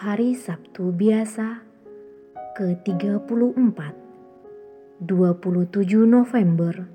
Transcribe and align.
Hari 0.00 0.32
Sabtu 0.32 0.96
biasa 0.96 1.60
ke-34 2.56 3.78
27 5.04 6.08
November 6.08 6.88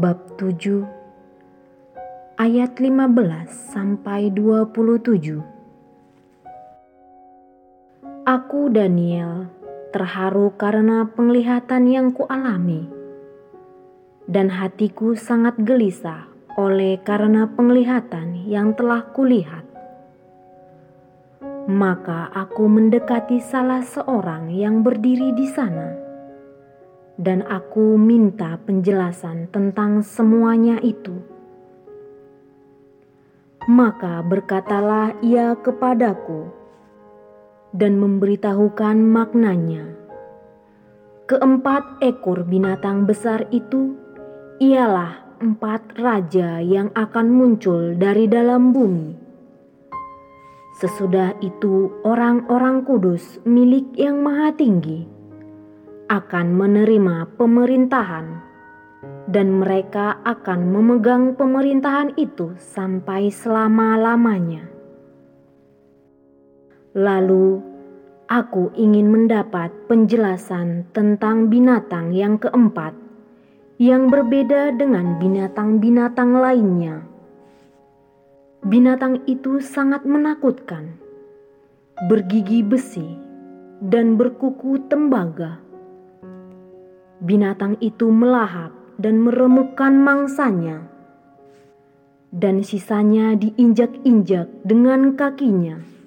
bab 0.00 0.40
7 0.40 2.40
ayat 2.40 2.80
15 2.80 3.76
sampai 3.76 4.32
27 4.32 5.36
Aku 8.24 8.72
Daniel 8.72 9.59
terharu 9.90 10.54
karena 10.54 11.06
penglihatan 11.10 11.90
yang 11.90 12.14
kualami, 12.14 12.86
dan 14.30 14.46
hatiku 14.50 15.18
sangat 15.18 15.58
gelisah 15.58 16.30
oleh 16.54 16.98
karena 17.02 17.50
penglihatan 17.50 18.46
yang 18.46 18.74
telah 18.78 19.06
kulihat. 19.10 19.66
Maka 21.70 22.30
aku 22.34 22.66
mendekati 22.66 23.38
salah 23.38 23.82
seorang 23.82 24.50
yang 24.50 24.82
berdiri 24.82 25.34
di 25.34 25.46
sana, 25.46 25.94
dan 27.18 27.46
aku 27.46 27.94
minta 27.94 28.58
penjelasan 28.62 29.50
tentang 29.52 30.02
semuanya 30.02 30.78
itu. 30.82 31.14
Maka 33.68 34.24
berkatalah 34.24 35.20
ia 35.20 35.52
kepadaku, 35.52 36.48
dan 37.74 37.98
memberitahukan 37.98 38.96
maknanya. 38.98 39.86
Keempat 41.30 42.02
ekor 42.02 42.42
binatang 42.42 43.06
besar 43.06 43.46
itu 43.54 43.94
ialah 44.58 45.38
empat 45.40 45.96
raja 45.96 46.58
yang 46.60 46.90
akan 46.92 47.26
muncul 47.30 47.94
dari 47.94 48.26
dalam 48.26 48.74
bumi. 48.74 49.16
Sesudah 50.80 51.36
itu, 51.44 51.92
orang-orang 52.08 52.88
kudus 52.88 53.36
milik 53.44 53.84
Yang 54.00 54.16
Maha 54.24 54.50
Tinggi 54.56 55.00
akan 56.08 56.56
menerima 56.56 57.36
pemerintahan, 57.36 58.26
dan 59.28 59.60
mereka 59.60 60.18
akan 60.24 60.72
memegang 60.72 61.36
pemerintahan 61.36 62.16
itu 62.18 62.56
sampai 62.58 63.30
selama-lamanya. 63.30 64.69
Lalu 66.90 67.62
aku 68.26 68.74
ingin 68.74 69.14
mendapat 69.14 69.70
penjelasan 69.86 70.90
tentang 70.90 71.46
binatang 71.46 72.10
yang 72.10 72.34
keempat, 72.34 72.98
yang 73.78 74.10
berbeda 74.10 74.74
dengan 74.74 75.14
binatang-binatang 75.22 76.34
lainnya. 76.34 77.06
Binatang 78.66 79.22
itu 79.30 79.62
sangat 79.62 80.02
menakutkan, 80.02 80.98
bergigi 82.10 82.66
besi, 82.66 83.06
dan 83.78 84.18
berkuku 84.18 84.82
tembaga. 84.90 85.62
Binatang 87.22 87.78
itu 87.78 88.10
melahap 88.10 88.74
dan 88.98 89.22
meremukkan 89.22 89.94
mangsanya, 89.94 90.90
dan 92.34 92.66
sisanya 92.66 93.38
diinjak-injak 93.38 94.50
dengan 94.66 95.14
kakinya 95.14 95.99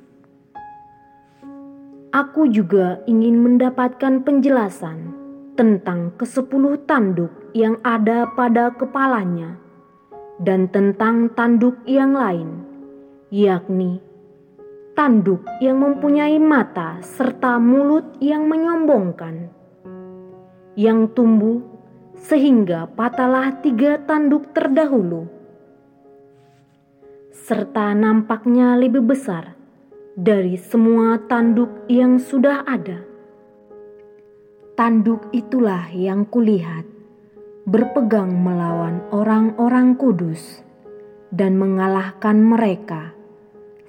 aku 2.13 2.45
juga 2.45 3.01
ingin 3.09 3.41
mendapatkan 3.41 4.21
penjelasan 4.21 5.17
tentang 5.57 6.13
kesepuluh 6.13 6.77
tanduk 6.85 7.33
yang 7.57 7.81
ada 7.81 8.29
pada 8.37 8.69
kepalanya 8.69 9.57
dan 10.37 10.69
tentang 10.69 11.33
tanduk 11.33 11.73
yang 11.89 12.13
lain, 12.13 12.61
yakni 13.33 13.97
tanduk 14.93 15.41
yang 15.57 15.81
mempunyai 15.81 16.37
mata 16.37 17.01
serta 17.01 17.57
mulut 17.57 18.05
yang 18.21 18.45
menyombongkan, 18.45 19.49
yang 20.77 21.09
tumbuh 21.17 21.65
sehingga 22.13 22.85
patahlah 22.93 23.57
tiga 23.65 23.97
tanduk 24.05 24.53
terdahulu, 24.53 25.25
serta 27.33 27.97
nampaknya 27.97 28.77
lebih 28.77 29.01
besar 29.01 29.62
dari 30.13 30.61
semua 30.61 31.17
tanduk 31.25 31.89
yang 31.89 32.21
sudah 32.21 32.61
ada. 32.69 33.01
Tanduk 34.77 35.33
itulah 35.33 35.89
yang 35.89 36.29
kulihat 36.29 36.85
berpegang 37.65 38.29
melawan 38.29 39.01
orang-orang 39.09 39.97
kudus 39.97 40.61
dan 41.33 41.57
mengalahkan 41.57 42.37
mereka 42.45 43.17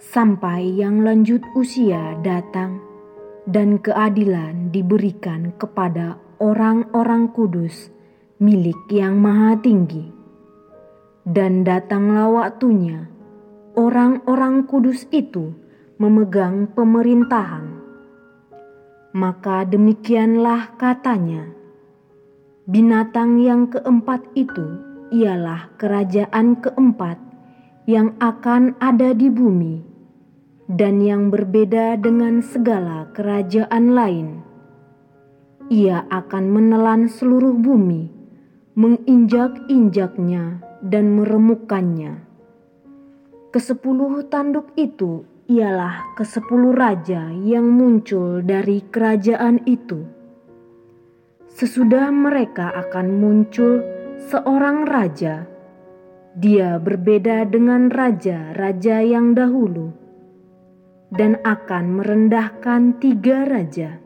sampai 0.00 0.64
yang 0.72 1.04
lanjut 1.04 1.44
usia 1.52 2.16
datang 2.24 2.80
dan 3.44 3.76
keadilan 3.76 4.72
diberikan 4.72 5.52
kepada 5.60 6.16
orang-orang 6.40 7.28
kudus 7.36 7.92
milik 8.40 8.80
yang 8.88 9.20
maha 9.20 9.60
tinggi. 9.60 10.08
Dan 11.24 11.68
datanglah 11.68 12.32
waktunya 12.32 13.08
orang-orang 13.76 14.64
kudus 14.68 15.08
itu 15.12 15.63
memegang 15.94 16.66
pemerintahan. 16.74 17.70
Maka 19.14 19.62
demikianlah 19.62 20.74
katanya, 20.74 21.54
binatang 22.66 23.38
yang 23.38 23.70
keempat 23.70 24.26
itu 24.34 24.82
ialah 25.14 25.70
kerajaan 25.78 26.58
keempat 26.58 27.14
yang 27.86 28.18
akan 28.18 28.74
ada 28.82 29.14
di 29.14 29.30
bumi 29.30 29.86
dan 30.66 30.98
yang 30.98 31.30
berbeda 31.30 31.94
dengan 32.00 32.42
segala 32.42 33.06
kerajaan 33.14 33.94
lain. 33.94 34.28
Ia 35.70 36.10
akan 36.10 36.44
menelan 36.50 37.06
seluruh 37.06 37.54
bumi, 37.54 38.10
menginjak-injaknya 38.74 40.58
dan 40.82 41.22
meremukkannya. 41.22 42.18
Kesepuluh 43.54 44.26
tanduk 44.26 44.74
itu 44.74 45.22
ialah 45.44 46.16
kesepuluh 46.16 46.72
raja 46.72 47.28
yang 47.28 47.68
muncul 47.68 48.40
dari 48.40 48.80
kerajaan 48.88 49.60
itu. 49.68 50.00
Sesudah 51.52 52.08
mereka 52.08 52.72
akan 52.72 53.20
muncul 53.20 53.84
seorang 54.32 54.88
raja, 54.88 55.44
dia 56.32 56.80
berbeda 56.80 57.44
dengan 57.44 57.92
raja-raja 57.92 59.04
yang 59.04 59.36
dahulu 59.36 59.92
dan 61.12 61.36
akan 61.44 62.00
merendahkan 62.00 62.96
tiga 62.96 63.44
raja. 63.44 64.00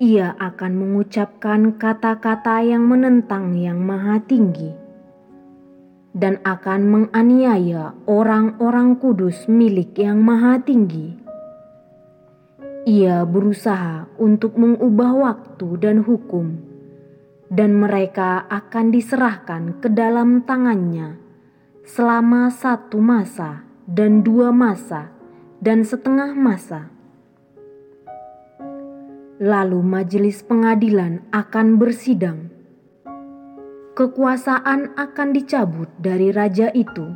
Ia 0.00 0.34
akan 0.40 0.72
mengucapkan 0.74 1.76
kata-kata 1.76 2.64
yang 2.66 2.88
menentang 2.88 3.54
Yang 3.54 3.78
Maha 3.78 4.18
Tinggi 4.24 4.83
dan 6.14 6.38
akan 6.46 6.80
menganiaya 6.86 7.90
orang-orang 8.06 8.94
kudus 9.02 9.50
milik 9.50 9.98
Yang 9.98 10.18
Maha 10.22 10.62
Tinggi. 10.62 11.18
Ia 12.86 13.26
berusaha 13.26 14.06
untuk 14.22 14.54
mengubah 14.54 15.10
waktu 15.10 15.68
dan 15.82 16.06
hukum, 16.06 16.54
dan 17.50 17.74
mereka 17.74 18.46
akan 18.46 18.94
diserahkan 18.94 19.82
ke 19.82 19.90
dalam 19.90 20.46
tangannya 20.46 21.18
selama 21.82 22.48
satu 22.48 23.02
masa 23.02 23.66
dan 23.90 24.22
dua 24.22 24.54
masa 24.54 25.10
dan 25.58 25.82
setengah 25.82 26.30
masa. 26.32 26.94
Lalu 29.42 29.82
majelis 29.82 30.46
pengadilan 30.46 31.26
akan 31.34 31.74
bersidang 31.74 32.53
kekuasaan 33.94 34.98
akan 34.98 35.28
dicabut 35.30 35.86
dari 36.02 36.34
raja 36.34 36.66
itu. 36.74 37.14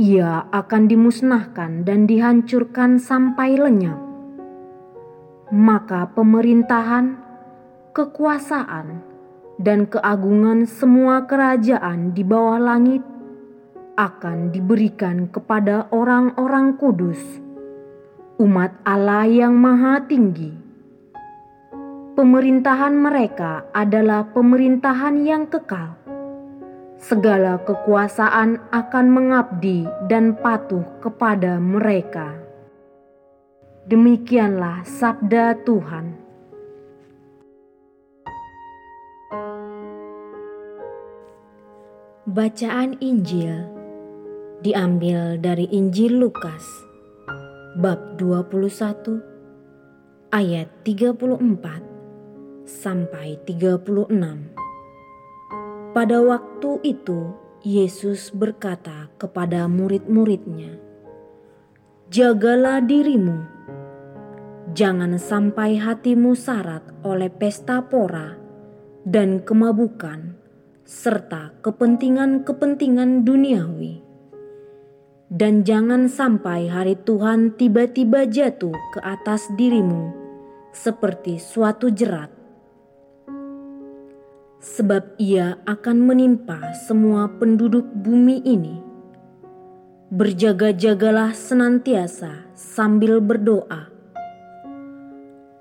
Ia 0.00 0.48
akan 0.48 0.88
dimusnahkan 0.88 1.84
dan 1.84 2.08
dihancurkan 2.08 2.96
sampai 2.96 3.60
lenyap. 3.60 4.00
Maka 5.52 6.08
pemerintahan, 6.16 7.20
kekuasaan, 7.92 9.04
dan 9.60 9.84
keagungan 9.84 10.64
semua 10.64 11.28
kerajaan 11.28 12.16
di 12.16 12.24
bawah 12.24 12.56
langit 12.56 13.04
akan 14.00 14.54
diberikan 14.54 15.28
kepada 15.28 15.90
orang-orang 15.92 16.80
kudus, 16.80 17.20
umat 18.40 18.72
Allah 18.88 19.28
yang 19.28 19.52
Maha 19.58 20.00
Tinggi 20.06 20.67
pemerintahan 22.18 22.98
mereka 22.98 23.62
adalah 23.70 24.26
pemerintahan 24.34 25.22
yang 25.22 25.46
kekal. 25.46 25.94
Segala 26.98 27.62
kekuasaan 27.62 28.58
akan 28.74 29.06
mengabdi 29.06 29.86
dan 30.10 30.34
patuh 30.34 30.82
kepada 30.98 31.62
mereka. 31.62 32.34
Demikianlah 33.86 34.82
sabda 34.82 35.62
Tuhan. 35.62 36.18
Bacaan 42.26 42.98
Injil 42.98 43.62
diambil 44.66 45.38
dari 45.38 45.70
Injil 45.70 46.18
Lukas 46.18 46.66
bab 47.78 48.18
21 48.18 49.22
ayat 50.34 50.66
34 50.82 51.87
sampai 52.68 53.40
36. 53.48 54.12
Pada 55.96 56.20
waktu 56.20 56.70
itu 56.84 57.32
Yesus 57.64 58.28
berkata 58.30 59.08
kepada 59.16 59.64
murid-muridnya, 59.66 60.76
"Jagalah 62.12 62.84
dirimu, 62.84 63.40
jangan 64.76 65.16
sampai 65.16 65.80
hatimu 65.80 66.36
syarat 66.36 66.84
oleh 67.02 67.32
pesta 67.32 67.80
pora 67.80 68.36
dan 69.08 69.40
kemabukan." 69.40 70.38
serta 70.88 71.52
kepentingan-kepentingan 71.60 73.28
duniawi. 73.28 74.00
Dan 75.28 75.60
jangan 75.60 76.08
sampai 76.08 76.72
hari 76.72 76.96
Tuhan 76.96 77.60
tiba-tiba 77.60 78.24
jatuh 78.24 78.72
ke 78.96 79.00
atas 79.04 79.44
dirimu 79.60 80.16
seperti 80.72 81.36
suatu 81.36 81.92
jerat. 81.92 82.37
Sebab 84.58 85.14
ia 85.22 85.62
akan 85.70 86.02
menimpa 86.02 86.74
semua 86.74 87.30
penduduk 87.30 87.86
bumi 87.94 88.42
ini. 88.42 88.82
Berjaga-jagalah 90.10 91.30
senantiasa 91.30 92.50
sambil 92.58 93.22
berdoa, 93.22 93.86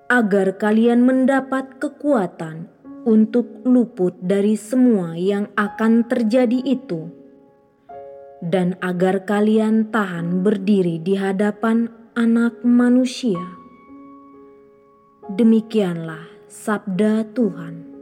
agar 0.10 0.58
kalian 0.58 1.06
mendapat 1.06 1.78
kekuatan 1.78 2.74
untuk 3.06 3.62
luput 3.68 4.18
dari 4.18 4.58
semua 4.58 5.14
yang 5.14 5.52
akan 5.54 6.08
terjadi 6.10 6.58
itu, 6.64 7.12
dan 8.42 8.82
agar 8.82 9.30
kalian 9.30 9.94
tahan 9.94 10.42
berdiri 10.42 10.98
di 10.98 11.20
hadapan 11.20 11.92
Anak 12.18 12.66
Manusia. 12.66 13.46
Demikianlah 15.28 16.24
sabda 16.48 17.28
Tuhan. 17.36 17.97